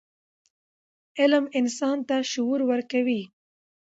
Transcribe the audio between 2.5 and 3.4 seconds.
ورکوي.